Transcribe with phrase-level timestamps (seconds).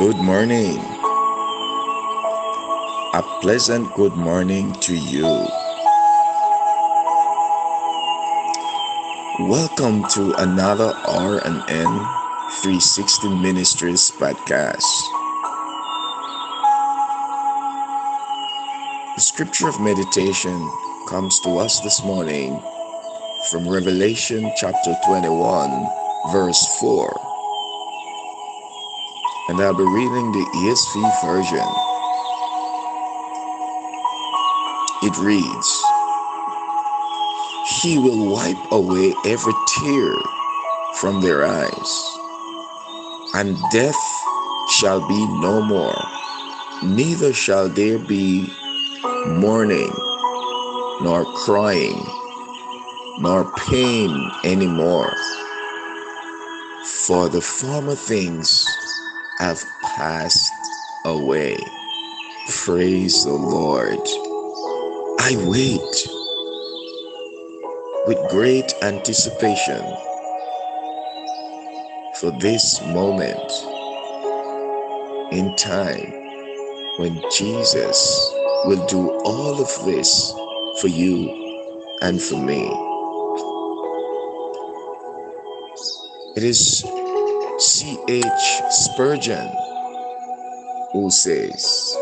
[0.00, 0.78] morning.
[3.12, 5.28] A pleasant good morning to you.
[9.46, 11.92] Welcome to another R&N
[12.62, 14.88] 360 Ministries podcast.
[19.16, 20.56] The scripture of meditation
[21.10, 22.58] comes to us this morning
[23.50, 25.86] from Revelation chapter 21,
[26.32, 27.29] verse 4
[29.50, 31.68] and I'll be reading the ESV version.
[35.02, 35.82] It reads,
[37.82, 40.14] He will wipe away every tear
[41.00, 42.18] from their eyes,
[43.34, 44.00] and death
[44.78, 46.00] shall be no more,
[46.84, 48.46] neither shall there be
[49.26, 49.92] mourning,
[51.02, 52.00] nor crying,
[53.18, 55.12] nor pain anymore,
[56.84, 58.64] for the former things
[59.40, 59.64] have
[59.96, 60.52] passed
[61.06, 61.56] away.
[62.62, 63.98] Praise the Lord.
[65.18, 66.08] I wait
[68.06, 69.82] with great anticipation
[72.16, 73.50] for this moment
[75.32, 76.12] in time
[76.98, 77.98] when Jesus
[78.66, 80.34] will do all of this
[80.82, 81.30] for you
[82.02, 82.68] and for me.
[86.36, 86.84] It is
[87.60, 88.62] C.H.
[88.70, 89.46] Spurgeon,
[90.92, 91.94] who says,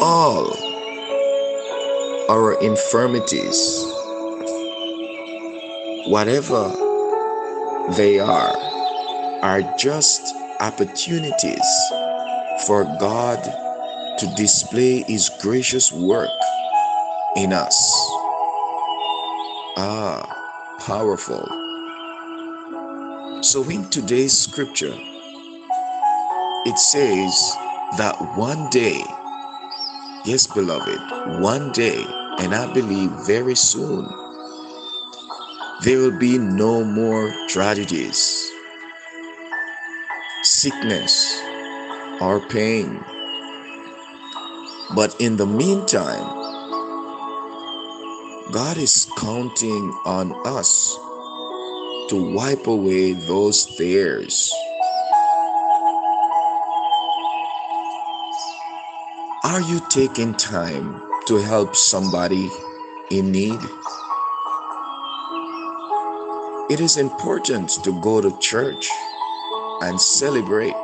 [0.00, 0.46] All
[2.30, 3.82] our infirmities,
[6.06, 6.70] whatever
[7.96, 8.56] they are,
[9.42, 11.68] are just opportunities
[12.66, 13.42] for God
[14.20, 16.30] to display His gracious work
[17.36, 17.76] in us.
[19.76, 20.22] Ah,
[20.86, 21.65] powerful.
[23.46, 24.92] So, in today's scripture,
[26.66, 27.32] it says
[27.96, 29.04] that one day,
[30.24, 30.98] yes, beloved,
[31.40, 32.04] one day,
[32.40, 34.04] and I believe very soon,
[35.84, 38.50] there will be no more tragedies,
[40.42, 41.40] sickness,
[42.20, 42.98] or pain.
[44.96, 46.26] But in the meantime,
[48.50, 50.98] God is counting on us
[52.08, 54.52] to wipe away those tears.
[59.42, 62.48] Are you taking time to help somebody
[63.10, 63.58] in need?
[66.70, 68.88] It is important to go to church
[69.82, 70.74] and celebrate.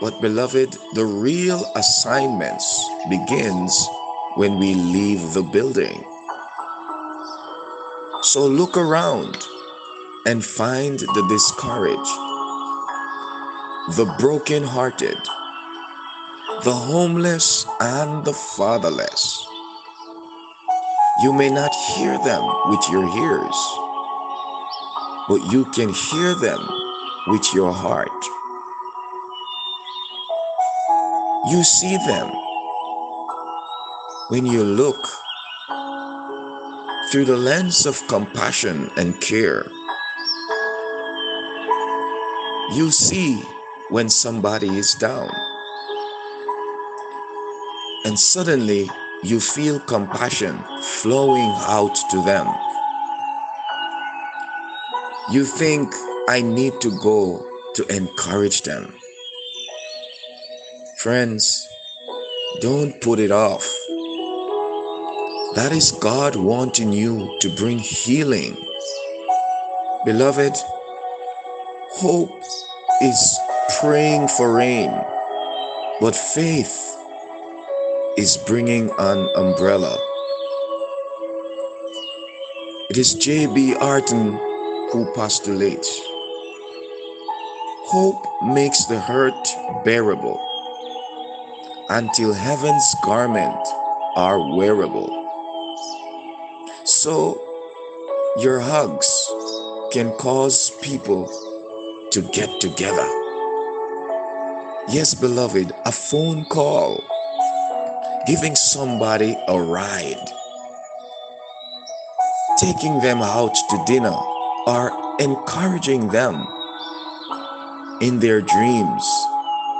[0.00, 2.66] But, beloved, the real assignments
[3.10, 3.88] begins
[4.36, 6.04] when we leave the building.
[8.22, 9.36] So look around
[10.26, 12.16] and find the discouraged,
[13.98, 15.18] the broken-hearted,
[16.64, 19.46] the homeless, and the fatherless.
[21.22, 23.56] You may not hear them with your ears,
[25.28, 26.60] but you can hear them
[27.28, 28.08] with your heart.
[31.50, 32.32] You see them
[34.30, 35.06] when you look
[37.12, 39.70] through the lens of compassion and care
[42.72, 43.42] you see
[43.90, 45.30] when somebody is down.
[48.04, 48.88] And suddenly
[49.22, 52.46] you feel compassion flowing out to them.
[55.30, 55.92] You think,
[56.28, 58.94] I need to go to encourage them.
[60.98, 61.68] Friends,
[62.60, 63.64] don't put it off.
[65.54, 68.56] That is God wanting you to bring healing.
[70.04, 70.54] Beloved,
[71.96, 72.42] hope
[73.02, 73.38] is
[73.80, 74.90] praying for rain,
[76.00, 76.96] but faith
[78.16, 79.96] is bringing an umbrella.
[82.90, 83.74] It is J.B.
[83.74, 84.32] Horton
[84.92, 86.00] who postulates
[87.86, 90.40] Hope makes the hurt bearable
[91.90, 93.68] until heaven's garment
[94.16, 95.10] are wearable.
[96.84, 97.40] So
[98.38, 99.08] your hugs
[99.92, 101.28] can cause people
[102.14, 103.08] to get together.
[104.86, 107.02] Yes, beloved, a phone call,
[108.24, 110.24] giving somebody a ride,
[112.56, 114.14] taking them out to dinner,
[114.68, 116.46] or encouraging them
[118.00, 119.04] in their dreams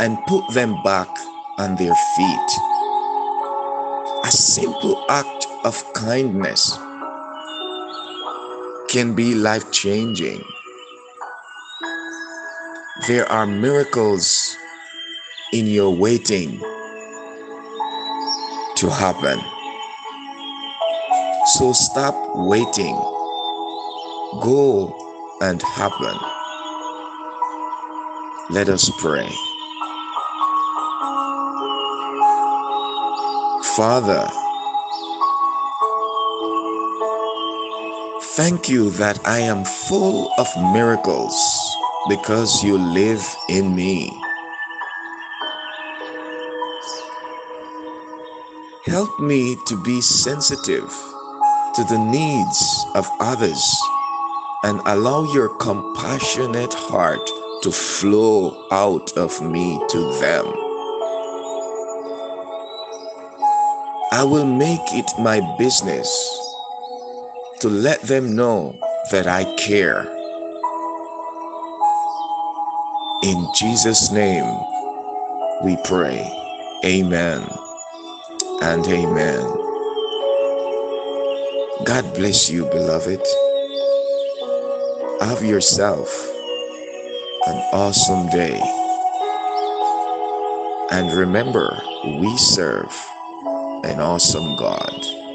[0.00, 1.08] and put them back
[1.58, 2.50] on their feet.
[4.24, 6.76] A simple act of kindness
[8.88, 10.42] can be life changing.
[13.06, 14.56] There are miracles
[15.52, 16.58] in your waiting
[18.74, 19.38] to happen.
[21.54, 22.96] So stop waiting.
[24.42, 24.92] Go
[25.40, 26.18] and happen.
[28.50, 29.28] Let us pray.
[33.76, 34.26] Father,
[38.34, 41.75] thank you that I am full of miracles
[42.08, 44.10] because you live in me.
[48.84, 50.88] Help me to be sensitive
[51.74, 53.82] to the needs of others
[54.62, 57.26] and allow your compassionate heart
[57.62, 60.46] to flow out of me to them.
[64.12, 66.08] I will make it my business
[67.60, 68.78] to let them know
[69.10, 70.15] that I care.
[73.22, 74.44] In Jesus' name
[75.64, 76.20] we pray.
[76.84, 77.48] Amen
[78.62, 79.42] and amen.
[81.84, 83.26] God bless you, beloved.
[85.20, 86.08] Have yourself
[87.46, 88.60] an awesome day.
[90.90, 92.94] And remember, we serve
[93.84, 95.25] an awesome God.